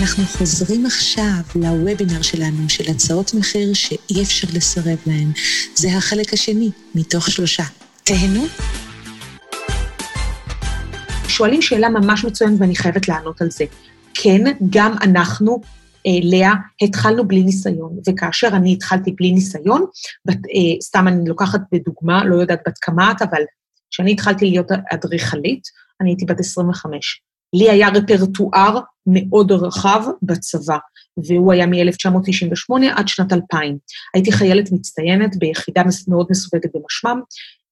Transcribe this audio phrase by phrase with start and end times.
[0.00, 5.28] אנחנו חוזרים עכשיו לוובינר שלנו של הצעות מחיר שאי אפשר לסרב להן.
[5.74, 7.62] זה החלק השני מתוך שלושה.
[8.04, 8.44] תהנו.
[11.28, 13.64] שואלים שאלה ממש מצוינת ואני חייבת לענות על זה.
[14.14, 15.60] כן, גם אנחנו,
[16.06, 16.52] אה, לאה,
[16.82, 19.84] התחלנו בלי ניסיון, וכאשר אני התחלתי בלי ניסיון,
[20.24, 23.42] בת, אה, סתם אני לוקחת בדוגמה, לא יודעת בת כמה את, אבל
[23.90, 25.62] כשאני התחלתי להיות אדריכלית,
[26.00, 27.22] אני הייתי בת 25.
[27.52, 30.76] לי היה רפרטואר מאוד רחב בצבא,
[31.16, 33.78] והוא היה מ-1998 עד שנת 2000.
[34.14, 37.20] הייתי חיילת מצטיינת ביחידה מאוד מסווגת במשמ"ם,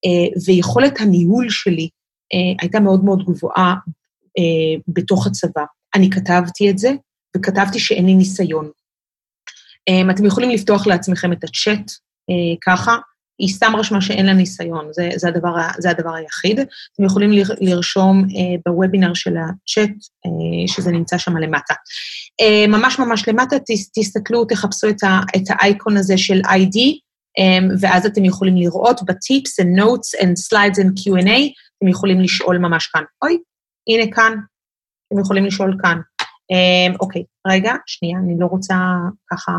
[0.05, 1.89] אה, ויכולת הניהול שלי
[2.35, 3.75] אה, הייתה מאוד מאוד גבוהה
[4.39, 5.65] אה, בתוך הצבא.
[5.95, 6.91] אני כתבתי את זה,
[7.37, 8.71] וכתבתי שאין לי ניסיון.
[10.11, 11.91] אתם יכולים לפתוח לעצמכם את הצ'אט
[12.67, 12.97] ככה,
[13.41, 16.61] היא סתם רשמה שאין לה ניסיון, זה, זה, הדבר, זה הדבר היחיד.
[16.61, 17.31] אתם יכולים
[17.61, 19.91] לרשום אה, בוובינר של הצ'אט,
[20.27, 21.75] אה, שזה נמצא שם למטה.
[22.41, 26.79] אה, ממש ממש למטה, תס, תסתכלו, תחפשו את, ה, את האייקון הזה של ID,
[27.39, 31.39] אה, ואז אתם יכולים לראות בטיפס and notes and slides and Q&A,
[31.79, 33.03] אתם יכולים לשאול ממש כאן.
[33.25, 33.39] אוי,
[33.89, 34.33] הנה כאן,
[35.09, 35.99] אתם יכולים לשאול כאן.
[36.53, 38.75] אה, אוקיי, רגע, שנייה, אני לא רוצה
[39.33, 39.53] ככה...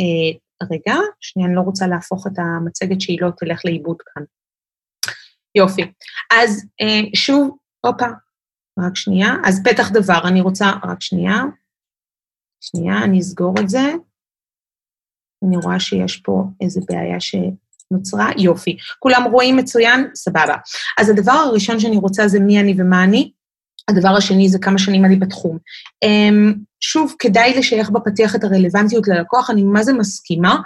[0.00, 4.22] אה, רגע, שנייה, אני לא רוצה להפוך את המצגת שהיא לא תלך לאיבוד כאן.
[5.54, 5.82] יופי.
[6.32, 8.06] אז אה, שוב, הופה,
[8.78, 9.28] רק שנייה.
[9.44, 11.36] אז פתח דבר, אני רוצה, רק שנייה.
[12.60, 13.92] שנייה, אני אסגור את זה.
[15.46, 18.30] אני רואה שיש פה איזו בעיה שנוצרה.
[18.38, 18.76] יופי.
[18.98, 20.10] כולם רואים מצוין?
[20.14, 20.56] סבבה.
[20.98, 23.32] אז הדבר הראשון שאני רוצה זה מי אני ומה אני.
[23.88, 25.58] הדבר השני זה כמה שנים אני בתחום.
[26.02, 30.56] אמ, שוב, כדאי לשייך בפתיח את הרלוונטיות ללקוח, אני מה זה מסכימה,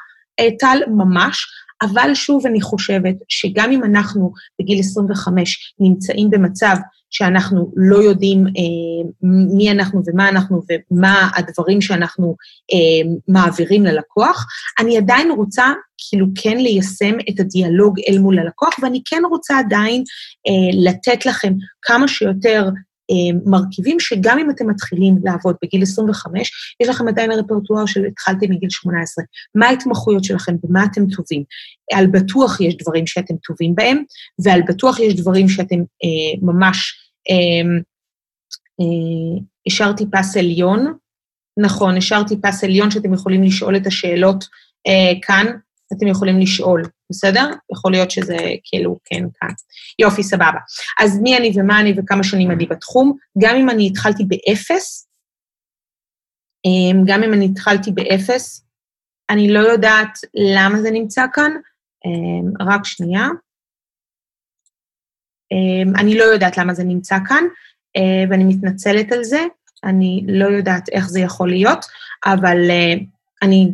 [0.41, 1.47] אה, טל, ממש,
[1.83, 6.77] אבל שוב, אני חושבת שגם אם אנחנו בגיל 25 נמצאים במצב
[7.10, 9.10] שאנחנו לא יודעים אה,
[9.56, 12.36] מי אנחנו ומה אנחנו ומה הדברים שאנחנו
[12.72, 14.47] אה, מעבירים ללקוח,
[14.80, 15.72] אני עדיין רוצה
[16.08, 20.03] כאילו כן ליישם את הדיאלוג אל מול הלקוח, ואני כן רוצה עדיין
[20.47, 22.69] אה, לתת לכם כמה שיותר
[23.46, 28.70] מרכיבים שגם אם אתם מתחילים לעבוד בגיל 25, יש לכם עדיין רפרטואר של התחלתם מגיל
[28.70, 29.24] 18.
[29.54, 31.42] מה ההתמחויות שלכם, במה אתם טובים?
[31.92, 34.02] על בטוח יש דברים שאתם טובים בהם,
[34.44, 36.94] ועל בטוח יש דברים שאתם אה, ממש...
[37.30, 37.78] אה,
[38.80, 40.94] אה, השארתי פס עליון,
[41.58, 44.44] נכון, השארתי פס עליון שאתם יכולים לשאול את השאלות
[44.86, 45.46] אה, כאן,
[45.92, 47.50] אתם יכולים לשאול, בסדר?
[47.72, 49.48] יכול להיות שזה כאילו כן כאן.
[49.98, 50.58] יופי, סבבה.
[51.00, 55.08] אז מי אני ומה אני וכמה שנים אני בתחום, גם אם אני התחלתי באפס,
[56.64, 58.64] אמ, גם אם אני התחלתי באפס,
[59.30, 61.52] אני לא יודעת למה זה נמצא כאן,
[62.06, 63.26] אמ, רק שנייה.
[65.52, 67.44] אמ, אני לא יודעת למה זה נמצא כאן,
[67.96, 69.40] אה, ואני מתנצלת על זה,
[69.84, 71.84] אני לא יודעת איך זה יכול להיות,
[72.26, 72.94] אבל אה,
[73.42, 73.72] אני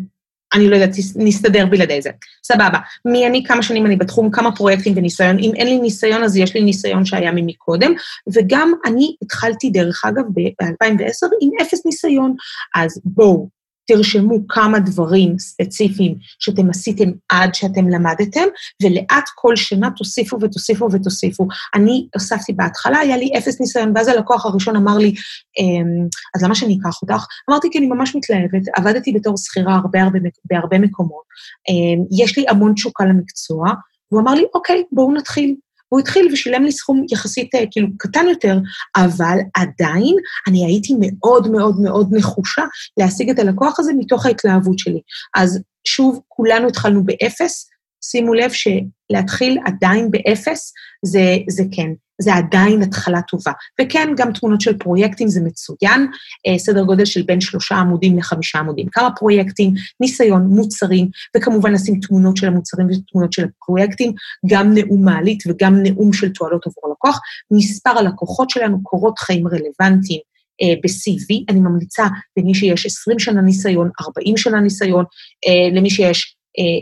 [0.54, 2.10] אני לא יודעת, נסתדר בלעדי זה.
[2.44, 2.78] סבבה.
[3.04, 5.38] מי אני, כמה שנים אני בתחום, כמה פרויקטים וניסיון.
[5.38, 7.92] אם אין לי ניסיון, אז יש לי ניסיון שהיה ממקודם.
[8.34, 12.34] וגם אני התחלתי, דרך אגב, ב-2010 עם אפס ניסיון.
[12.74, 13.48] אז בואו,
[13.86, 18.44] תרשמו כמה דברים ספציפיים שאתם עשיתם עד שאתם למדתם,
[18.82, 21.46] ולאט כל שנה תוסיפו ותוסיפו ותוסיפו.
[21.74, 25.14] אני הוספתי בהתחלה, היה לי אפס ניסיון, ואז הלקוח הראשון אמר לי,
[25.58, 27.26] אמ, אז למה שאני אקח אותך?
[27.50, 31.24] אמרתי, כי אני ממש מתלהבת, עבדתי בתור שכירה הרבה, הרבה, בהרבה מקומות,
[31.68, 33.66] אמ, יש לי המון תשוקה למקצוע,
[34.12, 35.54] והוא אמר לי, אוקיי, בואו נתחיל.
[35.94, 38.58] הוא התחיל ושילם לי סכום יחסית אה, כאילו קטן יותר,
[38.96, 40.16] אבל עדיין
[40.48, 42.62] אני הייתי מאוד מאוד מאוד נחושה
[42.96, 45.00] להשיג את הלקוח הזה מתוך ההתלהבות שלי.
[45.36, 47.70] אז שוב, כולנו התחלנו באפס,
[48.04, 50.72] שימו לב שלהתחיל עדיין באפס
[51.04, 51.90] זה, זה כן.
[52.22, 53.52] זה עדיין התחלה טובה.
[53.80, 56.06] וכן, גם תמונות של פרויקטים זה מצוין,
[56.46, 58.86] אה, סדר גודל של בין שלושה עמודים לחמישה עמודים.
[58.92, 64.12] כמה פרויקטים, ניסיון, מוצרים, וכמובן לשים תמונות של המוצרים ותמונות של הפרויקטים,
[64.46, 67.20] גם נאום מעלית וגם נאום של תועלות עבור הלקוח.
[67.50, 70.20] מספר הלקוחות שלנו, קורות חיים רלוונטיים.
[70.62, 72.06] אה, ב-CV, אני ממליצה
[72.36, 75.04] למי שיש 20 שנה ניסיון, 40 שנה ניסיון,
[75.46, 76.33] אה, למי שיש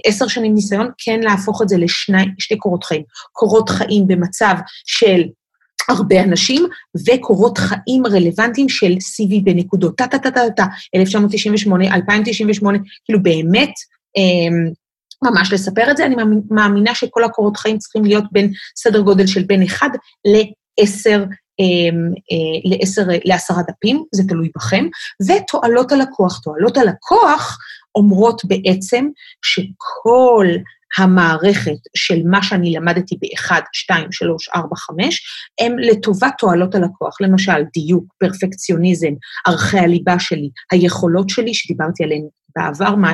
[0.07, 3.03] עשר שנים ניסיון, כן להפוך את זה לשתי קורות חיים.
[3.33, 4.55] קורות חיים במצב
[4.87, 5.23] של
[5.89, 6.67] הרבה אנשים,
[7.07, 10.65] וקורות חיים רלוונטיים של CV בנקודות, טה-טה-טה-טה,
[10.95, 13.73] 1998, 2098, כאילו באמת,
[14.17, 14.73] אמ,
[15.25, 16.07] ממש לספר את זה.
[16.07, 16.15] אני
[16.51, 19.87] מאמינה שכל הקורות חיים צריכים להיות בין סדר גודל של בין 1
[20.25, 21.11] ל-10
[21.59, 24.85] אמ, אה, לעשר, לעשרה דפים, זה תלוי בכם,
[25.29, 26.41] ותועלות הלקוח.
[26.41, 27.59] תועלות הלקוח
[27.95, 29.09] אומרות בעצם
[29.43, 30.47] שכל
[30.99, 35.21] המערכת של מה שאני למדתי ב-1, 2, 3, 4, 5,
[35.61, 37.21] הם לטובת תועלות הלקוח.
[37.21, 39.13] למשל, דיוק, פרפקציוניזם,
[39.47, 42.23] ערכי הליבה שלי, היכולות שלי, שדיברתי עליהן
[42.57, 43.13] בעבר, מה,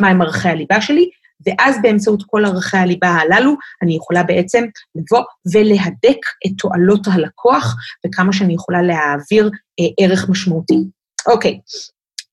[0.00, 1.08] מה ערכי הליבה שלי,
[1.46, 4.64] ואז באמצעות כל ערכי הליבה הללו, אני יכולה בעצם
[4.94, 7.76] לבוא ולהדק את תועלות הלקוח,
[8.06, 9.50] וכמה שאני יכולה להעביר
[9.80, 10.78] אה, ערך משמעותי.
[11.26, 11.60] אוקיי,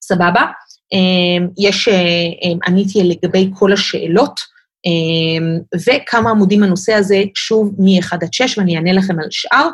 [0.02, 0.46] סבבה?
[0.94, 4.40] אה, יש, אה, אה, עניתי לגבי כל השאלות,
[4.86, 5.48] אה,
[5.88, 9.68] וכמה עמודים הנושא הזה, שוב, מ-1 עד 6, ואני אענה לכם על שאר,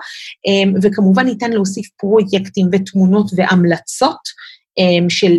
[0.84, 4.19] וכמובן ניתן להוסיף פרויקטים ותמונות והמלצות
[5.10, 5.38] של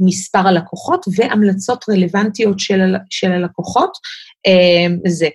[0.00, 3.90] מספר הלקוחות והמלצות רלוונטיות של, של הלקוחות.
[4.46, 5.28] אמ, זה.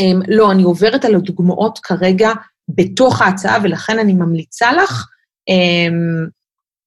[0.00, 2.30] אמ, לא, אני עוברת על הדוגמאות כרגע
[2.68, 5.06] בתוך ההצעה, ולכן אני ממליצה לך
[5.48, 6.26] אמ,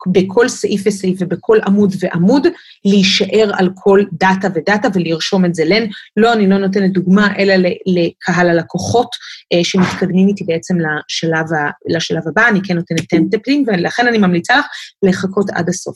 [0.07, 2.47] בכל סעיף וסעיף ובכל עמוד ועמוד,
[2.85, 5.87] להישאר על כל דאטה ודאטה ולרשום את זה לן.
[6.17, 7.53] לא, אני לא נותנת דוגמה, אלא
[7.85, 9.09] לקהל הלקוחות
[9.53, 11.45] אה, שמתקדמים איתי בעצם לשלב,
[11.87, 14.65] לשלב הבא, אני כן נותנת טמפלים, ולכן אני ממליצה לך
[15.03, 15.95] לחכות עד הסוף.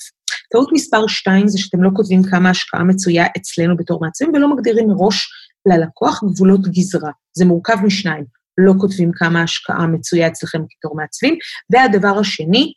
[0.51, 4.87] טעות מספר 2 זה שאתם לא כותבים כמה השקעה מצויה אצלנו בתור מעצבים, ולא מגדירים
[4.87, 5.27] מראש
[5.65, 7.11] ללקוח גבולות גזרה.
[7.37, 8.23] זה מורכב משניים.
[8.57, 11.35] לא כותבים כמה השקעה מצויה אצלכם בתור מעצבים.
[11.69, 12.73] והדבר השני,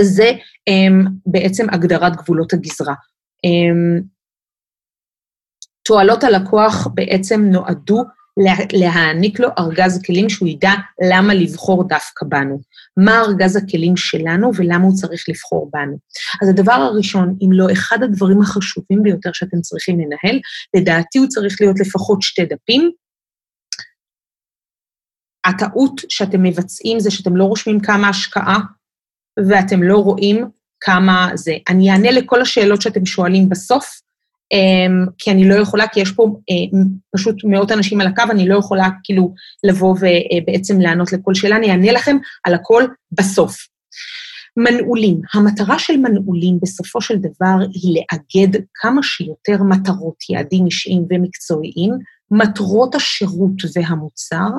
[0.00, 0.30] זה
[0.70, 2.94] um, בעצם הגדרת גבולות הגזרה.
[3.46, 4.02] Um,
[5.82, 8.04] תועלות הלקוח בעצם נועדו
[8.72, 10.72] להעניק לו ארגז כלים שהוא ידע
[11.10, 12.60] למה לבחור דווקא בנו.
[12.96, 15.98] מה ארגז הכלים שלנו ולמה הוא צריך לבחור בנו.
[16.42, 20.40] אז הדבר הראשון, אם לא אחד הדברים החשובים ביותר שאתם צריכים לנהל,
[20.76, 22.90] לדעתי הוא צריך להיות לפחות שתי דפים.
[25.44, 28.58] הטעות שאתם מבצעים זה שאתם לא רושמים כמה השקעה
[29.48, 30.48] ואתם לא רואים
[30.80, 31.54] כמה זה.
[31.68, 34.00] אני אענה לכל השאלות שאתם שואלים בסוף,
[34.52, 36.78] אמ, כי אני לא יכולה, כי יש פה אה,
[37.16, 39.34] פשוט מאות אנשים על הקו, אני לא יכולה כאילו
[39.64, 43.56] לבוא ובעצם לענות לכל שאלה, אני אענה לכם על הכל בסוף.
[44.64, 45.20] מנעולים.
[45.34, 51.90] המטרה של מנעולים בסופו של דבר היא לאגד כמה שיותר מטרות, יעדים אישיים ומקצועיים,
[52.30, 54.50] מטרות השירות והמוצר,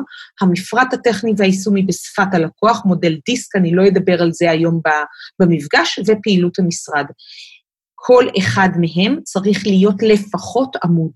[0.42, 4.81] המפרט הטכני והיישומי בשפת הלקוח, מודל דיסק, אני לא אדבר על זה היום
[5.39, 7.06] במפגש, ופעילות המשרד.
[7.95, 11.12] כל אחד מהם צריך להיות לפחות עמוד.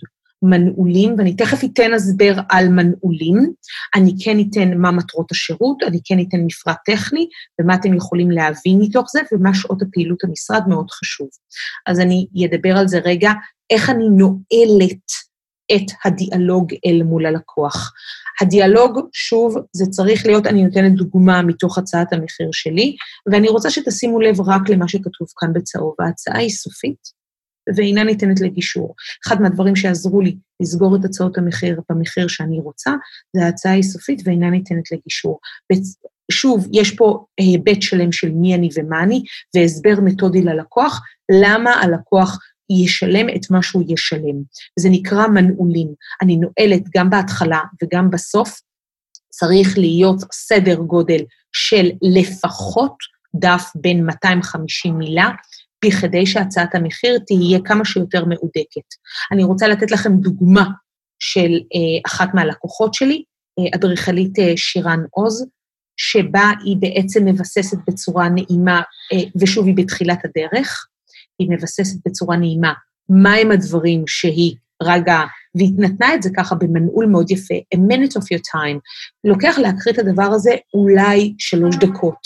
[0.50, 3.53] מנעולים, ואני תכף אתן הסבר על מנעולים.
[3.95, 7.27] אני כן אתן מה מטרות השירות, אני כן אתן מפרט טכני,
[7.62, 11.27] ומה אתם יכולים להבין מתוך זה, ומה שעות הפעילות המשרד מאוד חשוב.
[11.88, 13.31] אז אני אדבר על זה רגע,
[13.69, 15.06] איך אני נועלת
[15.75, 17.94] את הדיאלוג אל מול הלקוח.
[18.42, 22.95] הדיאלוג, שוב, זה צריך להיות, אני נותנת דוגמה מתוך הצעת המחיר שלי,
[23.31, 25.95] ואני רוצה שתשימו לב רק למה שכתוב כאן בצהוב.
[26.00, 27.25] ההצעה היא סופית,
[27.75, 28.95] ואינה ניתנת לגישור.
[29.27, 32.91] אחד מהדברים שעזרו לי לסגור את הצעות המחיר במחיר שאני רוצה,
[33.35, 35.39] זה ההצעה היא סופית ואינה ניתנת לגישור.
[36.31, 39.23] שוב, יש פה היבט שלם של מי אני ומה אני,
[39.56, 41.01] והסבר מתודי ללקוח,
[41.41, 42.39] למה הלקוח
[42.69, 44.44] ישלם את מה שהוא ישלם.
[44.79, 45.88] זה נקרא מנעולים.
[46.21, 48.61] אני נועלת גם בהתחלה וגם בסוף,
[49.29, 51.19] צריך להיות סדר גודל
[51.51, 52.95] של לפחות
[53.35, 55.29] דף בין 250 מילה,
[55.86, 58.88] בכדי שהצעת המחיר תהיה כמה שיותר מהודקת.
[59.31, 60.66] אני רוצה לתת לכם דוגמה
[61.19, 63.24] של אה, אחת מהלקוחות שלי,
[63.60, 65.45] אה, אדריכלית אה, שירן עוז,
[65.98, 68.81] שבה היא בעצם מבססת בצורה נעימה,
[69.13, 70.88] אה, ושוב, היא בתחילת הדרך,
[71.40, 72.73] היא מבססת בצורה נעימה
[73.09, 75.19] מהם הדברים שהיא רגע,
[75.56, 78.80] והיא נתנה את זה ככה במנעול מאוד יפה, a minute of your time.
[79.23, 82.19] לוקח להקריא את הדבר הזה אולי שלוש דקות,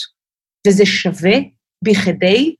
[0.67, 1.38] וזה שווה
[1.83, 2.55] בכדי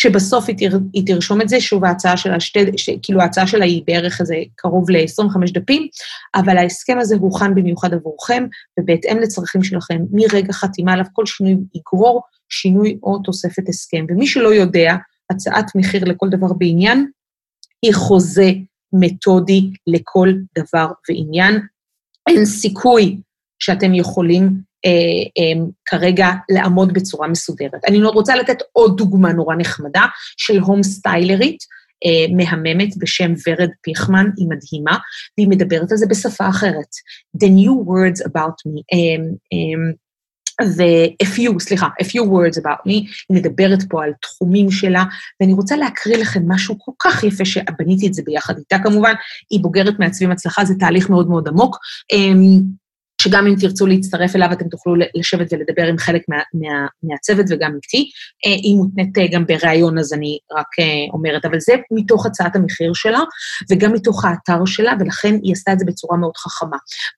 [0.00, 3.64] שבסוף היא, תר, היא תרשום את זה, שוב ההצעה שלה, שתי, ש, כאילו ההצעה שלה
[3.64, 5.88] היא בערך איזה קרוב ל-25 דפים,
[6.34, 8.46] אבל ההסכם הזה הוכן במיוחד עבורכם,
[8.80, 14.04] ובהתאם לצרכים שלכם, מרגע חתימה עליו, כל שינוי יגרור שינוי או תוספת הסכם.
[14.08, 14.94] ומי שלא יודע,
[15.30, 17.10] הצעת מחיר לכל דבר בעניין
[17.82, 18.50] היא חוזה
[18.92, 20.28] מתודי לכל
[20.58, 21.60] דבר ועניין.
[22.28, 23.20] אין סיכוי
[23.58, 24.67] שאתם יכולים
[25.86, 27.84] כרגע לעמוד בצורה מסודרת.
[27.88, 30.06] אני רוצה לתת עוד דוגמה נורא נחמדה
[30.36, 31.58] של הום סטיילרית,
[32.04, 34.98] אה, מהממת בשם ורד פיכמן, היא מדהימה,
[35.38, 36.90] והיא מדברת על זה בשפה אחרת.
[37.44, 38.82] The new words about me.
[38.92, 39.92] אה, אה,
[40.76, 45.04] ו-a few, סליחה, a few words about me, היא מדברת פה על תחומים שלה,
[45.40, 49.12] ואני רוצה להקריא לכם משהו כל כך יפה שבניתי את זה ביחד איתה כמובן,
[49.50, 51.76] היא בוגרת מעצבים הצלחה, זה תהליך מאוד מאוד עמוק.
[53.22, 57.72] שגם אם תרצו להצטרף אליו, אתם תוכלו לשבת ולדבר עם חלק מה, מה, מהצוות וגם
[57.74, 58.10] איתי.
[58.46, 62.56] אה, היא מותנית אה, גם בריאיון, אז אני רק אה, אומרת, אבל זה מתוך הצעת
[62.56, 63.20] המחיר שלה,
[63.70, 66.76] וגם מתוך האתר שלה, ולכן היא עשתה את זה בצורה מאוד חכמה.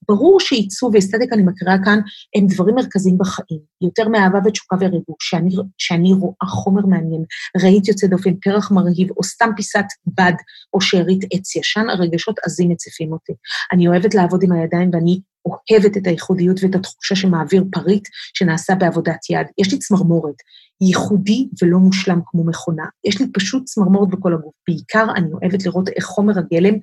[0.09, 1.99] ברור שעיצוב ואסתטיקה, אני מקריאה כאן,
[2.37, 3.61] הם דברים מרכזיים בחיים.
[3.83, 7.25] יותר מאהבה ותשוקה וריגוש, שאני, שאני רואה חומר מעניין,
[7.63, 10.33] רהיט יוצא דופן, פרח מרהיב, או סתם פיסת בד,
[10.75, 13.33] או שארית עץ ישן, הרגשות עזים מציפים אותי.
[13.73, 19.31] אני אוהבת לעבוד עם הידיים ואני אוהבת את הייחודיות ואת התחושה שמעביר פריט שנעשה בעבודת
[19.31, 19.47] יד.
[19.59, 20.35] יש לי צמרמורת,
[20.81, 22.85] ייחודי ולא מושלם כמו מכונה.
[23.05, 24.55] יש לי פשוט צמרמורת בכל הגוף.
[24.69, 26.75] בעיקר אני אוהבת לראות איך חומר הגלם,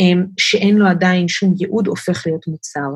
[0.00, 2.88] אמ, שאין לו עדיין שום ייעוד, הופך להיות מוצר.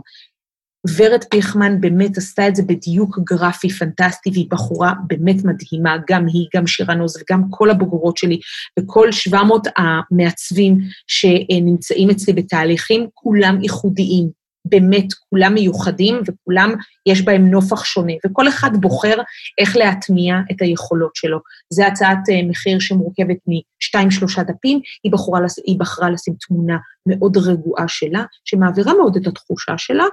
[0.97, 6.47] ורד פיכמן באמת עשתה את זה בדיוק גרפי פנטסטי, והיא בחורה באמת מדהימה, גם היא,
[6.57, 8.41] גם שירן עוז וגם כל הבוגרות שלי,
[8.79, 14.38] וכל 700 המעצבים שנמצאים אצלי בתהליכים, כולם ייחודיים.
[14.69, 16.75] באמת כולם מיוחדים וכולם,
[17.07, 19.17] יש בהם נופח שונה, וכל אחד בוחר
[19.59, 21.39] איך להטמיע את היכולות שלו.
[21.73, 27.89] זו הצעת אה, מחיר שמורכבת משתיים-שלושה דפים, היא, בחורה, היא בחרה לשים תמונה מאוד רגועה
[27.89, 30.05] שלה, שמעבירה מאוד את התחושה שלה,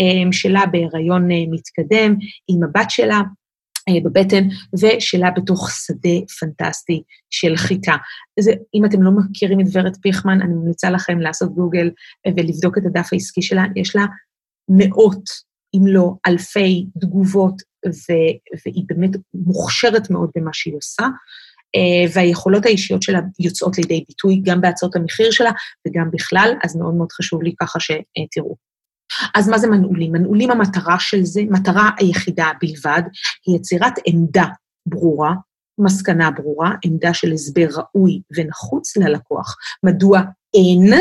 [0.00, 2.16] אה, שלה בהיריון אה, מתקדם,
[2.48, 3.20] עם הבת שלה,
[4.04, 4.48] בבטן,
[4.80, 7.96] ושלה בתוך שדה פנטסטי של חיטה.
[8.40, 11.90] זה, אם אתם לא מכירים את ורד פיכמן, אני ממליצה לכם לעשות גוגל
[12.26, 13.64] אה, ולבדוק את הדף העסקי שלה.
[13.76, 14.06] יש לה
[14.68, 15.24] מאות,
[15.74, 18.12] אם לא אלפי, תגובות, ו,
[18.66, 21.06] והיא באמת מוכשרת מאוד במה שהיא עושה.
[21.76, 25.50] Uh, והיכולות האישיות שלה יוצאות לידי ביטוי גם בהצעות המחיר שלה
[25.88, 28.69] וגם בכלל, אז מאוד מאוד חשוב לי ככה שתראו.
[29.34, 30.12] אז מה זה מנעולים?
[30.12, 33.02] מנעולים המטרה של זה, מטרה היחידה בלבד,
[33.46, 34.44] היא יצירת עמדה
[34.86, 35.34] ברורה,
[35.78, 39.56] מסקנה ברורה, עמדה של הסבר ראוי ונחוץ ללקוח.
[39.82, 40.20] מדוע
[40.54, 40.92] אין,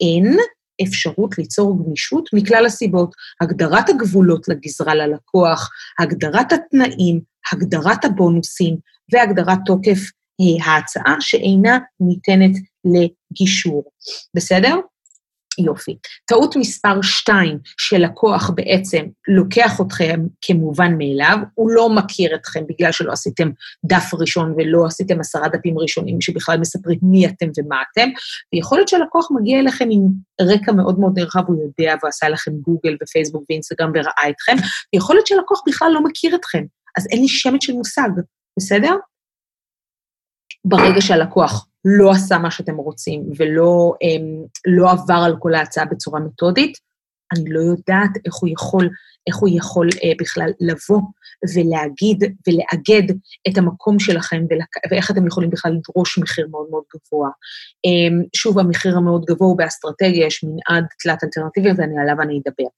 [0.00, 0.36] אין
[0.82, 7.20] אפשרות ליצור גמישות מכלל הסיבות, הגדרת הגבולות לגזרה ללקוח, הגדרת התנאים,
[7.52, 8.76] הגדרת הבונוסים
[9.12, 9.98] והגדרת תוקף
[10.40, 13.84] אה, ההצעה שאינה ניתנת לגישור.
[14.36, 14.76] בסדר?
[15.58, 15.96] יופי.
[16.26, 23.12] טעות מספר שתיים, שלקוח בעצם לוקח אתכם כמובן מאליו, הוא לא מכיר אתכם בגלל שלא
[23.12, 23.50] עשיתם
[23.84, 28.08] דף ראשון ולא עשיתם עשרה דפים ראשונים שבכלל מספרים מי אתם ומה אתם,
[28.54, 30.02] ויכול להיות שהלקוח מגיע אליכם עם
[30.40, 34.56] רקע מאוד מאוד נרחב, הוא יודע והוא עשה לכם גוגל ופייסבוק ואינסטגרם וראה אתכם,
[34.94, 36.64] ויכול להיות שהלקוח בכלל לא מכיר אתכם,
[36.98, 38.08] אז אין לי שמץ של מושג,
[38.58, 38.96] בסדר?
[40.64, 46.20] ברגע שהלקוח לא עשה מה שאתם רוצים ולא אמ, לא עבר על כל ההצעה בצורה
[46.20, 46.78] מתודית,
[47.32, 48.88] אני לא יודעת איך הוא יכול,
[49.26, 51.00] איך הוא יכול אה, בכלל לבוא
[51.54, 53.16] ולהגיד ולאגד
[53.48, 54.90] את המקום שלכם ולק...
[54.90, 57.28] ואיך אתם יכולים בכלל לדרוש מחיר מאוד מאוד גבוה.
[57.86, 62.68] אה, שוב, המחיר המאוד גבוה הוא באסטרטגיה, יש מנעד תלת אלטרנטיבי ועליו אני אדבר.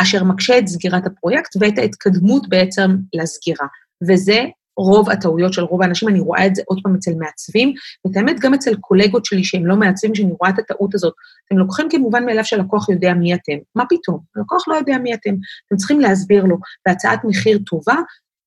[0.00, 3.66] אשר מקשה את סגירת הפרויקט ואת ההתקדמות בעצם לסגירה.
[4.10, 4.44] וזה
[4.76, 7.72] רוב הטעויות של רוב האנשים, אני רואה את זה עוד פעם אצל מעצבים,
[8.04, 11.14] ואת האמת גם אצל קולגות שלי שהם לא מעצבים, שאני רואה את הטעות הזאת.
[11.46, 13.56] אתם לוקחים כמובן מאליו שהלקוח יודע מי אתם.
[13.74, 14.18] מה פתאום?
[14.36, 15.34] הלקוח לא יודע מי אתם.
[15.68, 16.56] אתם צריכים להסביר לו.
[16.86, 17.96] בהצעת מחיר טובה,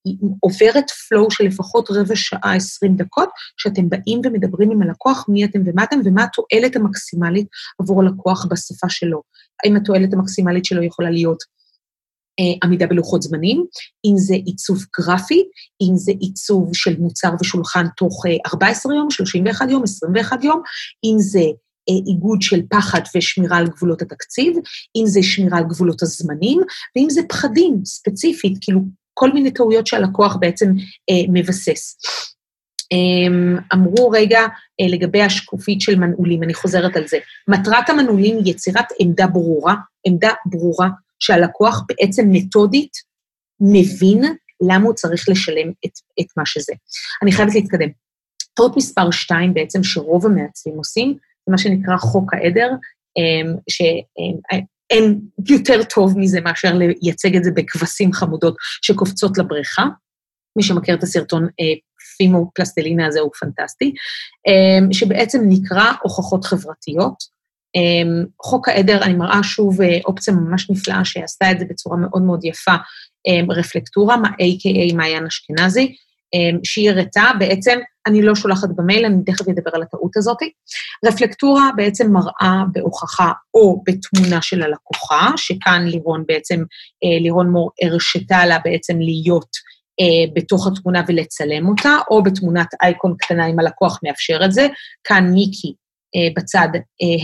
[0.06, 5.46] היא עוברת flow של לפחות רבע שעה, עשרים דקות, שאתם באים ומדברים עם הלקוח מי
[5.46, 7.48] אתם ומה אתם, ומה התועלת המקסימלית
[7.82, 9.22] עבור הלקוח בשפה שלו.
[9.64, 11.38] האם התועלת המקסימלית שלו יכולה להיות
[12.64, 13.66] עמידה בלוחות זמנים,
[14.06, 15.44] אם זה עיצוב גרפי,
[15.82, 20.62] אם זה עיצוב של מוצר ושולחן תוך 14 אה, יום, 31 יום, 21 יום,
[21.04, 21.40] אם זה
[21.90, 24.58] אה, איגוד של פחד ושמירה על גבולות התקציב,
[24.96, 26.62] אם זה שמירה על גבולות הזמנים,
[26.96, 28.82] ואם זה פחדים ספציפית, כאילו
[29.14, 30.74] כל מיני טעויות שהלקוח בעצם
[31.10, 31.98] אה, מבסס.
[32.92, 34.42] אמ, אמרו רגע
[34.92, 37.18] לגבי השקופית של מנעולים, אני חוזרת על זה.
[37.48, 39.76] מטרת המנעולים היא יצירת עמדה ברורה,
[40.08, 40.88] עמדה ברורה
[41.20, 42.92] שהלקוח בעצם מתודית
[43.60, 44.24] מבין
[44.70, 46.74] למה הוא צריך לשלם את, את מה שזה.
[47.24, 47.90] אני חייבת להתקדם.
[48.54, 52.70] טעות מספר שתיים בעצם שרוב המעצבים עושים, זה מה שנקרא חוק העדר,
[53.18, 59.84] אמ, שאין יותר טוב מזה מאשר לייצג את זה בכבשים חמודות שקופצות לבריכה.
[60.58, 61.74] מי שמכיר את הסרטון אה,
[62.18, 63.94] פימו פלסטלינה הזה הוא פנטסטי,
[64.48, 67.35] אמ, שבעצם נקרא הוכחות חברתיות.
[67.76, 72.22] אמ, חוק העדר, אני מראה שוב אה, אופציה ממש נפלאה שעשתה את זה בצורה מאוד
[72.22, 72.76] מאוד יפה,
[73.28, 75.96] אמ, רפלקטורה, a.k.a מעיין אשכנזי,
[76.34, 80.38] אמ, שהיא הראתה, בעצם, אני לא שולחת במייל, אני תכף אדבר על הטעות הזאת.
[81.06, 86.64] רפלקטורה בעצם מראה בהוכחה או בתמונה של הלקוחה, שכאן לירון בעצם,
[87.04, 89.50] אה, לירון מור הרשתה לה בעצם להיות
[90.00, 94.68] אה, בתוך התמונה ולצלם אותה, או בתמונת אייקון קטנה אם הלקוח מאפשר את זה.
[95.04, 95.74] כאן מיקי
[96.36, 96.68] בצד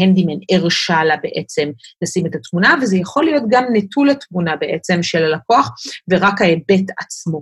[0.01, 1.69] הנדימן הרשה לה בעצם
[2.01, 5.69] לשים את התמונה, וזה יכול להיות גם נטול התמונה בעצם של הלקוח,
[6.09, 7.41] ורק ההיבט עצמו.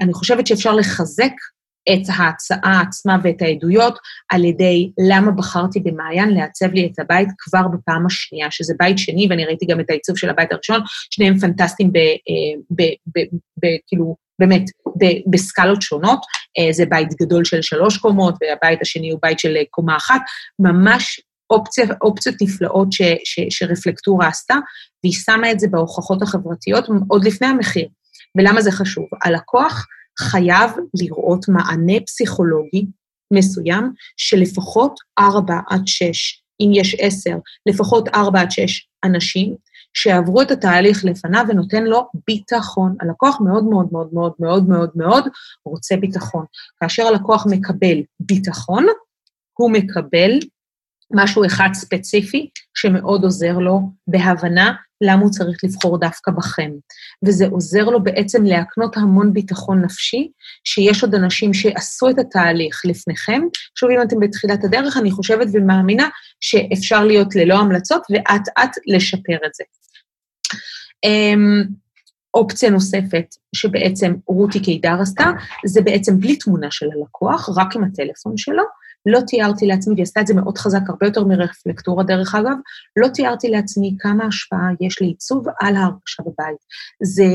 [0.00, 1.32] אני חושבת שאפשר לחזק
[1.92, 7.68] את ההצעה עצמה ואת העדויות על ידי למה בחרתי במעיין לעצב לי את הבית כבר
[7.68, 11.92] בפעם השנייה, שזה בית שני, ואני ראיתי גם את העיצוב של הבית הראשון, שניהם פנטסטיים
[11.96, 12.86] אה,
[13.86, 14.62] כאילו, באמת,
[15.30, 16.20] בסקלות שונות.
[16.58, 20.20] אה, זה בית גדול של שלוש קומות, והבית השני הוא בית של קומה אחת.
[20.58, 24.54] ממש אופציה, אופציות נפלאות ש, ש, שרפלקטורה עשתה,
[25.04, 27.88] והיא שמה את זה בהוכחות החברתיות עוד לפני המחיר.
[28.38, 29.04] ולמה זה חשוב?
[29.24, 29.86] הלקוח
[30.18, 30.70] חייב
[31.02, 32.86] לראות מענה פסיכולוגי
[33.32, 37.30] מסוים של לפחות 4 עד 6, אם יש 10,
[37.66, 39.56] לפחות 4 עד 6 אנשים
[39.96, 42.96] שעברו את התהליך לפניו ונותן לו ביטחון.
[43.00, 45.28] הלקוח מאוד מאוד מאוד מאוד מאוד מאוד מאוד
[45.64, 46.44] רוצה ביטחון.
[46.80, 48.86] כאשר הלקוח מקבל ביטחון,
[49.58, 50.30] הוא מקבל
[51.12, 56.70] משהו אחד ספציפי שמאוד עוזר לו בהבנה למה הוא צריך לבחור דווקא בכם.
[57.26, 60.30] וזה עוזר לו בעצם להקנות המון ביטחון נפשי,
[60.64, 63.42] שיש עוד אנשים שעשו את התהליך לפניכם.
[63.78, 66.08] שוב, אם אתם בתחילת הדרך, אני חושבת ומאמינה
[66.40, 69.64] שאפשר להיות ללא המלצות ואט-אט לשפר את זה.
[71.06, 71.62] אמ,
[72.34, 75.30] אופציה נוספת שבעצם רותי קידר עשתה,
[75.66, 78.62] זה בעצם בלי תמונה של הלקוח, רק עם הטלפון שלו,
[79.06, 82.56] לא תיארתי לעצמי, והיא עשתה את זה מאוד חזק, הרבה יותר מרפלקטורה דרך אגב,
[82.96, 86.56] לא תיארתי לעצמי כמה השפעה יש לעיצוב על ההרגשה בבית.
[87.02, 87.26] זה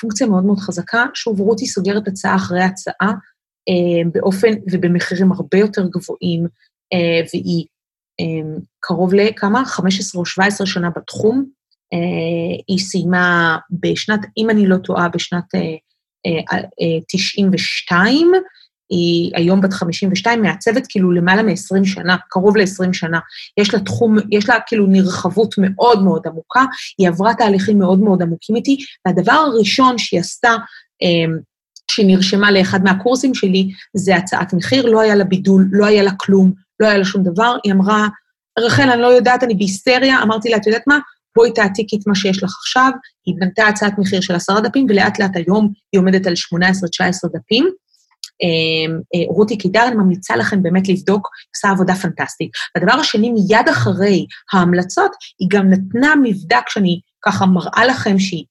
[0.00, 1.04] פונקציה מאוד מאוד חזקה.
[1.14, 3.12] שוב, רותי סוגרת הצעה אחרי הצעה,
[3.68, 6.46] אה, באופן ובמחירים הרבה יותר גבוהים,
[6.92, 7.66] אה, והיא
[8.20, 9.64] אה, קרוב לכמה?
[9.64, 11.57] 15 או 17 שנה בתחום.
[11.92, 15.60] אה, היא סיימה בשנת, אם אני לא טועה, בשנת אה,
[16.26, 18.40] אה, 92, אה,
[18.90, 23.18] היא היום בת 52, מעצבת כאילו למעלה מ-20 שנה, קרוב ל-20 שנה.
[23.60, 26.64] יש לה תחום, יש לה כאילו נרחבות מאוד מאוד עמוקה,
[26.98, 28.76] היא עברה תהליכים מאוד מאוד עמוקים איתי,
[29.06, 30.56] והדבר הראשון שהיא עשתה,
[31.02, 31.38] אמ,
[31.90, 36.12] שהיא נרשמה לאחד מהקורסים שלי, זה הצעת מחיר, לא היה לה בידול, לא היה לה
[36.16, 38.08] כלום, לא היה לה שום דבר, היא אמרה,
[38.58, 40.98] רחל, אני לא יודעת, אני בהיסטריה, אמרתי לה, את יודעת מה?
[41.38, 42.90] בואי תעתיקי את מה שיש לך עכשיו,
[43.26, 47.70] היא בנתה הצעת מחיר של עשרה דפים, ולאט לאט היום היא עומדת על 18-19 דפים.
[48.42, 52.50] אמ, אה, רותי קידר, אני ממליצה לכם באמת לבדוק, עושה עבודה פנטסטית.
[52.76, 58.44] הדבר השני, מיד אחרי ההמלצות, היא גם נתנה מבדק שאני ככה מראה לכם שהיא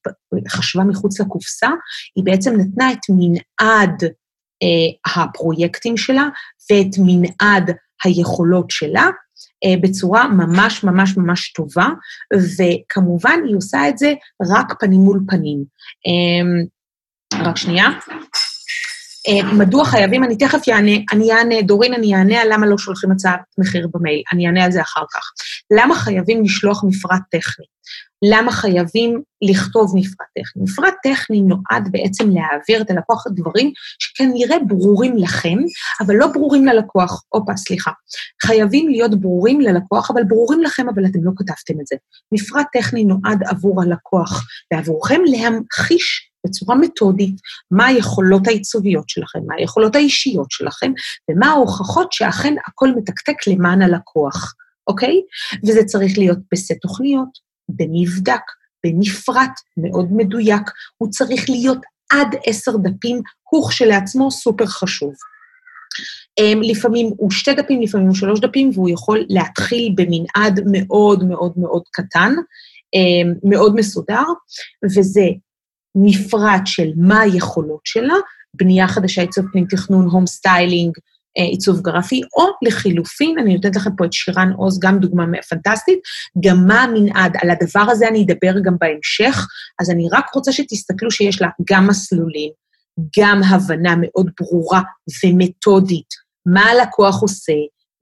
[0.48, 1.68] חשבה מחוץ לקופסה,
[2.16, 4.04] היא בעצם נתנה את מנעד
[4.62, 6.28] אה, הפרויקטים שלה
[6.70, 7.70] ואת מנעד
[8.04, 9.06] היכולות שלה,
[9.82, 11.88] בצורה ממש ממש ממש טובה,
[12.34, 14.14] וכמובן היא עושה את זה
[14.50, 15.64] רק פנים מול פנים.
[16.06, 16.64] אה,
[17.44, 17.88] רק שנייה.
[19.28, 23.10] אה, מדוע חייבים, אני תכף יענה, אני אענה, דורין, אני אענה על למה לא שולחים
[23.10, 25.22] הצעת מחיר במייל, אני אענה על זה אחר כך.
[25.78, 27.66] למה חייבים לשלוח מפרט טכני?
[28.24, 30.62] למה חייבים לכתוב מפרט טכני?
[30.62, 35.58] מפרט טכני נועד בעצם להעביר את הלקוח דברים שכנראה ברורים לכם,
[36.00, 37.22] אבל לא ברורים ללקוח.
[37.28, 37.90] הופה, סליחה.
[38.46, 41.96] חייבים להיות ברורים ללקוח, אבל ברורים לכם, אבל אתם לא כתבתם את זה.
[42.32, 47.36] מפרט טכני נועד עבור הלקוח ועבורכם להמחיש בצורה מתודית
[47.70, 50.92] מה היכולות העיצוביות שלכם, מה היכולות האישיות שלכם,
[51.30, 54.54] ומה ההוכחות שאכן הכל מתקתק למען הלקוח,
[54.86, 55.20] אוקיי?
[55.66, 57.28] וזה צריך להיות בסט תוכניות,
[57.68, 58.42] במבדק,
[58.84, 60.62] בנפרט, מאוד מדויק.
[60.96, 61.78] הוא צריך להיות
[62.10, 63.20] עד עשר דפים,
[63.50, 65.14] הוא כשלעצמו סופר חשוב.
[66.38, 71.52] אמ, לפעמים הוא שתי דפים, לפעמים הוא שלוש דפים, והוא יכול להתחיל במנעד מאוד מאוד
[71.56, 72.34] מאוד קטן,
[72.94, 74.22] אמ, מאוד מסודר,
[74.84, 75.26] וזה
[75.94, 78.14] מפרט של מה היכולות שלה,
[78.54, 80.92] בנייה חדשה, עיצוב פנים תכנון, home styling,
[81.38, 85.98] אה, עיצוב גרפי, או לחילופין, אני נותנת לכם פה את שירן עוז, גם דוגמה פנטסטית,
[86.44, 89.46] גם מה המנעד, על הדבר הזה אני אדבר גם בהמשך,
[89.80, 92.50] אז אני רק רוצה שתסתכלו שיש לה גם מסלולים,
[93.18, 94.82] גם הבנה מאוד ברורה
[95.24, 96.08] ומתודית,
[96.46, 97.52] מה הלקוח עושה,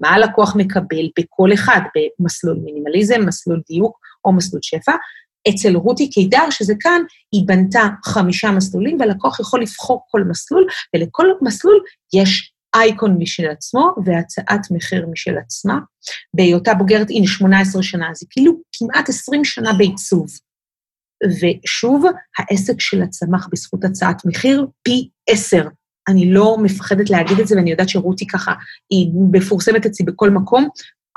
[0.01, 4.92] מה הלקוח מקבל בכל אחד, במסלול מינימליזם, מסלול דיוק או מסלול שפע,
[5.49, 7.01] אצל רותי קידר, שזה כאן,
[7.33, 11.81] היא בנתה חמישה מסלולים, והלקוח יכול לבחור כל מסלול, ולכל מסלול
[12.15, 15.79] יש אייקון משל עצמו והצעת מחיר משל עצמה.
[16.35, 20.27] בהיותה בוגרת, הנה, 18 שנה, היא כאילו כמעט 20 שנה בעיצוב.
[21.27, 22.05] ושוב,
[22.39, 25.69] העסק שלה צמח בזכות הצעת מחיר פי עשר.
[26.09, 28.53] אני לא מפחדת להגיד את זה, ואני יודעת שרותי ככה,
[28.91, 30.69] היא מפורסמת אצלי בכל מקום,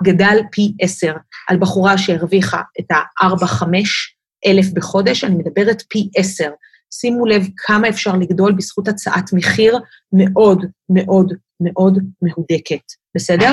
[0.04, 1.14] גדל פי עשר
[1.50, 6.50] על בחורה שהרוויחה את הארבע-חמש אלף בחודש, אני מדברת פי עשר.
[6.94, 9.80] שימו לב כמה אפשר לגדול בזכות הצעת מחיר
[10.14, 12.84] מאוד מאוד מאוד מהודקת,
[13.16, 13.52] בסדר?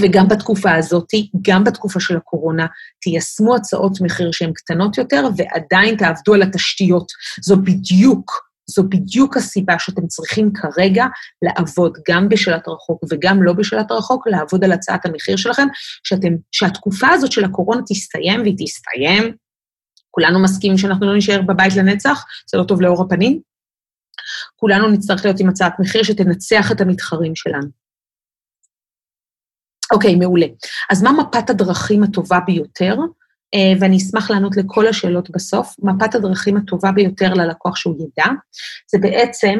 [0.00, 1.08] וגם בתקופה הזאת,
[1.42, 2.66] גם בתקופה של הקורונה,
[3.00, 7.12] תיישמו הצעות מחיר שהן קטנות יותר, ועדיין תעבדו על התשתיות.
[7.42, 8.32] זו בדיוק,
[8.70, 11.04] זו בדיוק הסיבה שאתם צריכים כרגע
[11.42, 15.66] לעבוד גם בשלט רחוק וגם לא בשלט רחוק, לעבוד על הצעת המחיר שלכם,
[16.04, 19.45] שאתם, שהתקופה הזאת של הקורונה תסתיים, והיא תסתיים.
[20.16, 23.40] כולנו מסכימים שאנחנו לא נשאר בבית לנצח, זה לא טוב לאור הפנים.
[24.56, 27.68] כולנו נצטרך להיות עם הצעת מחיר שתנצח את המתחרים שלנו.
[29.92, 30.46] אוקיי, מעולה.
[30.90, 32.96] אז מה מפת הדרכים הטובה ביותר?
[33.56, 35.74] Uh, ואני אשמח לענות לכל השאלות בסוף.
[35.82, 38.30] מפת הדרכים הטובה ביותר ללקוח שהוא ידע,
[38.90, 39.58] זה בעצם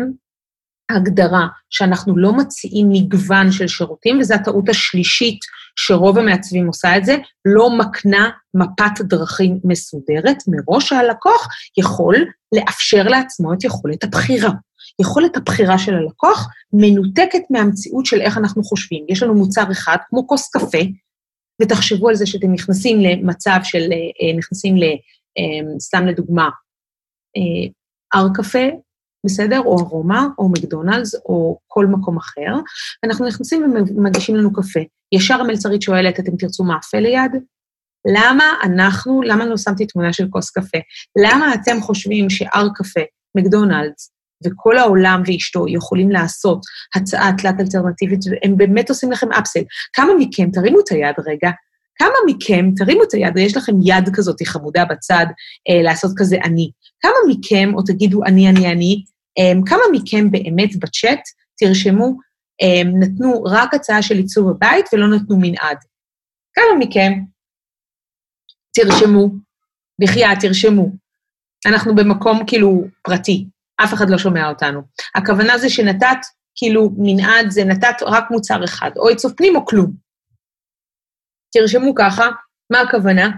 [0.91, 5.39] הגדרה שאנחנו לא מציעים מגוון של שירותים, וזו הטעות השלישית
[5.77, 12.17] שרוב המעצבים עושה את זה, לא מקנה מפת דרכים מסודרת, מראש הלקוח יכול
[12.53, 14.51] לאפשר לעצמו את יכולת הבחירה.
[15.01, 19.07] יכולת הבחירה של הלקוח מנותקת מהמציאות של איך אנחנו חושבים.
[19.09, 20.79] יש לנו מוצר אחד, כמו כוס קפה,
[21.63, 24.83] ותחשבו על זה שאתם נכנסים למצב של, אה, נכנסים ל...
[25.39, 26.49] אה, סתם לדוגמה,
[28.15, 28.67] הר אה, קפה,
[29.27, 29.61] בסדר?
[29.61, 32.55] או ארומה, או מקדונלדס, או כל מקום אחר,
[33.03, 34.81] ואנחנו נכנסים ומגישים לנו קפה.
[35.13, 37.33] ישר המלצרית שואלת, אתם תרצו מאפה ליד?
[38.15, 40.79] למה אנחנו, למה לא שמתי תמונה של כוס קפה?
[41.23, 43.01] למה אתם חושבים שהר קפה,
[43.37, 44.13] מקדונלדס,
[44.45, 46.61] וכל העולם ואשתו יכולים לעשות
[46.95, 49.63] הצעה תלת אלטרנטיבית, והם באמת עושים לכם אפסל.
[49.93, 51.51] כמה מכם, תרימו את היד רגע,
[51.99, 55.27] כמה מכם, תרימו את היד, יש לכם יד כזאת חמודה בצד,
[55.69, 56.71] אה, לעשות כזה אני.
[57.01, 59.05] כמה מכם, או תגידו אני, אני, אני,
[59.67, 61.21] כמה מכם באמת בצ'אט,
[61.59, 62.17] תרשמו,
[62.63, 65.79] אה, נתנו רק הצעה של עיצוב הבית ולא נתנו מנעד.
[66.55, 67.13] כמה מכם,
[68.75, 69.29] תרשמו,
[70.01, 70.91] בחייאת, תרשמו.
[71.67, 73.47] אנחנו במקום כאילו פרטי,
[73.85, 74.83] אף אחד לא שומע אותנו.
[75.15, 76.19] הכוונה זה שנתת,
[76.57, 79.93] כאילו, מנעד זה נתת רק מוצר אחד, או עיצוב פנים או כלום.
[81.53, 82.25] תרשמו ככה,
[82.73, 83.31] מה הכוונה?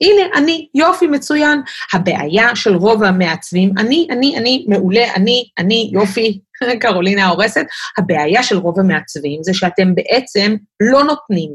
[0.00, 1.60] הנה, אני, יופי, מצוין.
[1.92, 6.40] הבעיה של רוב המעצבים, אני, אני, אני, מעולה, אני, אני, יופי,
[6.80, 7.66] קרולינה ההורסת,
[7.98, 10.56] הבעיה של רוב המעצבים זה שאתם בעצם
[10.92, 11.50] לא נותנים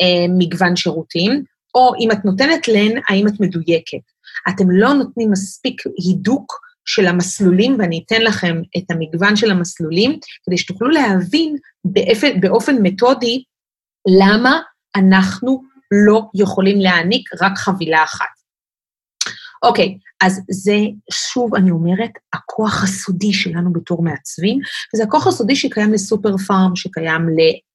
[0.00, 1.42] אה, מגוון שירותים,
[1.74, 4.04] או אם את נותנת להן, האם את מדויקת.
[4.48, 10.58] אתם לא נותנים מספיק הידוק של המסלולים, ואני אתן לכם את המגוון של המסלולים, כדי
[10.58, 13.42] שתוכלו להבין באופן, באופן מתודי
[14.20, 14.60] למה
[14.96, 18.34] אנחנו לא יכולים להעניק רק חבילה אחת.
[19.62, 20.76] אוקיי, אז זה,
[21.12, 24.58] שוב אני אומרת, הכוח הסודי שלנו בתור מעצבים,
[24.94, 27.28] וזה הכוח הסודי שקיים לסופר פארם, שקיים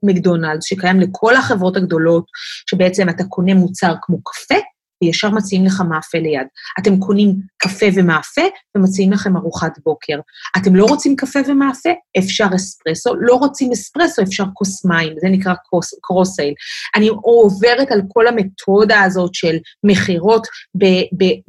[0.03, 2.25] למקדונלדס, שקיים לכל החברות הגדולות,
[2.69, 4.59] שבעצם אתה קונה מוצר כמו קפה,
[5.03, 6.47] וישר מציעים לך מאפה ליד.
[6.79, 8.41] אתם קונים קפה ומאפה
[8.77, 10.19] ומציעים לכם ארוחת בוקר.
[10.57, 11.89] אתם לא רוצים קפה ומאפה?
[12.17, 13.15] אפשר אספרסו.
[13.19, 14.21] לא רוצים אספרסו?
[14.21, 15.53] אפשר כוס מים, זה נקרא
[16.01, 16.53] קרוס-סייל.
[16.95, 20.47] אני עוברת על כל המתודה הזאת של מכירות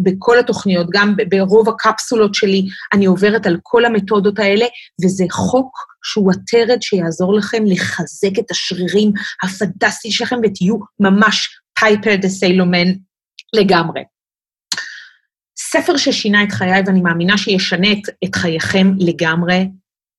[0.00, 4.66] בכל התוכניות, גם ברוב הקפסולות שלי, אני עוברת על כל המתודות האלה,
[5.04, 5.72] וזה חוק
[6.04, 9.12] שהוא הטרד שיעזור לכם לחזק את השרירים
[9.44, 12.88] הפנטסטיים שלכם ותהיו ממש פייפר דה סיילומן
[13.52, 14.02] לגמרי.
[15.58, 19.68] ספר ששינה את חיי, ואני מאמינה שישנה את, את חייכם לגמרי.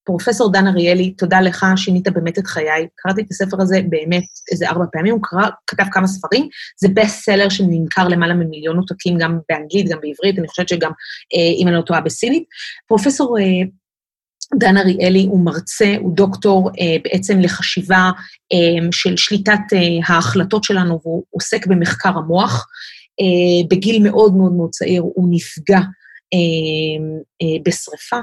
[0.05, 2.87] פרופסור דן אריאלי, תודה לך, שינית באמת את חיי.
[2.95, 6.47] קראתי את הספר הזה באמת איזה ארבע פעמים, הוא קרא, כתב כמה ספרים.
[6.81, 10.91] זה בסט סלר שנמכר למעלה ממיליון עותקים, גם באנגלית, גם בעברית, אני חושבת שגם,
[11.33, 12.43] אה, אם אני לא טועה, בסינית.
[12.87, 13.43] פרופסור אה,
[14.59, 18.11] דן אריאלי הוא מרצה, הוא דוקטור אה, בעצם לחשיבה
[18.53, 22.67] אה, של שליטת אה, ההחלטות שלנו, והוא עוסק במחקר המוח.
[23.19, 25.79] אה, בגיל מאוד מאוד מאוד צעיר הוא נפגע
[26.33, 27.05] אה,
[27.41, 28.17] אה, בשריפה,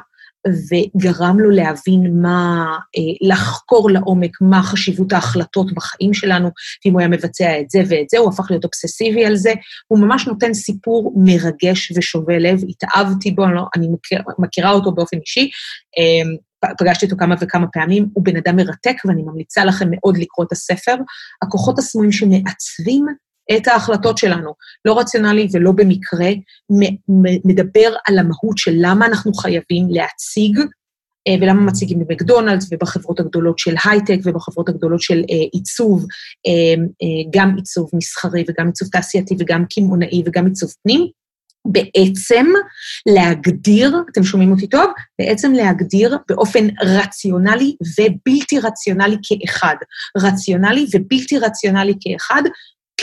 [0.70, 2.76] וגרם לו להבין מה,
[3.20, 6.50] לחקור לעומק מה חשיבות ההחלטות בחיים שלנו,
[6.84, 9.52] ואם הוא היה מבצע את זה ואת זה, הוא הפך להיות אובססיבי על זה.
[9.88, 14.92] הוא ממש נותן סיפור מרגש ושובה לב, התאהבתי בו, אני, לא, אני מכיר, מכירה אותו
[14.92, 15.50] באופן אישי,
[16.78, 20.52] פגשתי אותו כמה וכמה פעמים, הוא בן אדם מרתק, ואני ממליצה לכם מאוד לקרוא את
[20.52, 20.94] הספר.
[21.42, 23.06] הכוחות הסמויים שמעצבים
[23.56, 24.52] את ההחלטות שלנו,
[24.84, 26.28] לא רציונלי ולא במקרה,
[27.44, 30.58] מדבר על המהות של למה אנחנו חייבים להציג,
[31.28, 36.06] אה, ולמה מציגים במקדונלדס ובחברות הגדולות של הייטק ובחברות הגדולות של אה, עיצוב,
[36.46, 36.84] אה,
[37.30, 41.06] גם עיצוב מסחרי וגם עיצוב תעשייתי וגם קמעונאי וגם עיצוב פנים.
[41.64, 42.46] בעצם
[43.08, 44.90] להגדיר, אתם שומעים אותי טוב?
[45.18, 49.74] בעצם להגדיר באופן רציונלי ובלתי רציונלי כאחד.
[50.18, 52.42] רציונלי ובלתי רציונלי כאחד,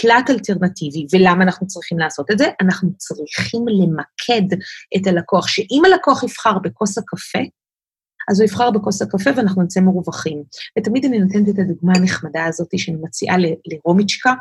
[0.02, 2.46] תלת אלטרנטיבי, ולמה אנחנו צריכים לעשות את זה?
[2.62, 4.58] אנחנו צריכים למקד
[4.98, 7.40] את הלקוח, שאם הלקוח יבחר בכוס הקפה,
[8.30, 10.44] אז הוא יבחר בכוס הקפה ואנחנו נצא מרווחים.
[10.80, 14.34] ותמיד אני נותנת את הדוגמה הנחמדה הזאת שאני מציעה לרומיצ'קה,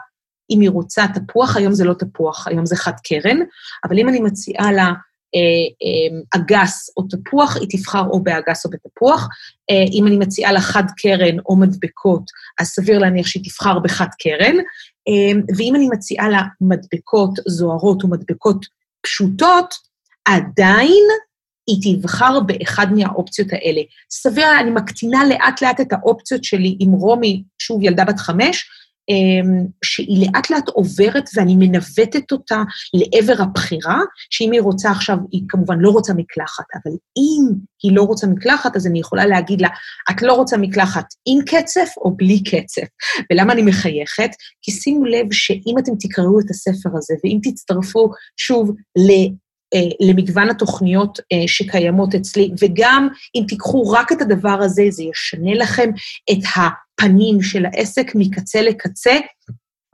[0.51, 3.37] אם היא רוצה תפוח, היום זה לא תפוח, היום זה חד קרן,
[3.85, 4.93] אבל אם אני מציעה לה
[5.35, 9.29] אה, אה, אגס או תפוח, היא תבחר או באגס או בתפוח.
[9.71, 12.23] אה, אם אני מציעה לה חד קרן או מדבקות,
[12.61, 14.57] אז סביר להניח שהיא תבחר בחד קרן.
[15.57, 18.67] ואם אני מציעה לה מדבקות זוהרות או מדבקות
[19.01, 19.75] פשוטות,
[20.25, 21.05] עדיין
[21.67, 23.81] היא תבחר באחד מהאופציות האלה.
[24.11, 28.84] סביר, אני מקטינה לאט-לאט את האופציות שלי עם רומי, שוב ילדה בת חמש, אמ,
[29.85, 32.63] שהיא לאט לאט עוברת ואני מנווטת אותה
[32.95, 38.03] לעבר הבחירה, שאם היא רוצה עכשיו, היא כמובן לא רוצה מקלחת, אבל אם היא לא
[38.03, 39.69] רוצה מקלחת, אז אני יכולה להגיד לה,
[40.11, 42.87] את לא רוצה מקלחת עם קצף או בלי קצף.
[43.33, 44.31] ולמה אני מחייכת?
[44.63, 49.11] כי שימו לב שאם אתם תקראו את הספר הזה, ואם תצטרפו שוב ל...
[49.75, 55.55] אה, למגוון התוכניות אה, שקיימות אצלי, וגם אם תיקחו רק את הדבר הזה, זה ישנה
[55.55, 55.91] לכם
[56.33, 56.39] את
[57.05, 59.15] הפנים של העסק מקצה לקצה.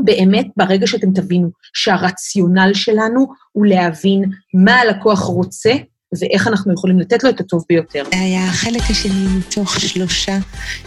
[0.05, 5.73] באמת, ברגע שאתם תבינו שהרציונל שלנו הוא להבין מה הלקוח רוצה
[6.21, 8.05] ואיך אנחנו יכולים לתת לו את הטוב ביותר.
[8.15, 10.39] זה היה החלק השני מתוך שלושה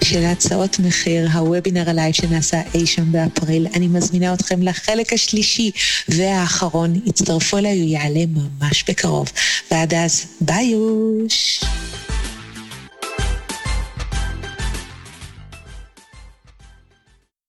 [0.04, 3.68] של הצעות מחיר, הוובינר הלייב שנעשה אי שם באפריל.
[3.76, 5.72] אני מזמינה אתכם לחלק השלישי
[6.10, 6.94] והאחרון.
[7.08, 9.32] הצטרפו אליי, הוא יעלה ממש בקרוב.
[9.72, 11.64] ועד אז, ביי יוש.